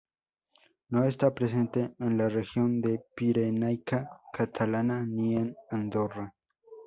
[0.89, 6.33] No está presente en la región de pirenaica catalana, ni en Andorra.